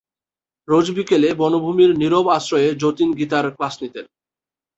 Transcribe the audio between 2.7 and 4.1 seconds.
যতীন গীতার ক্লাস নিতেন।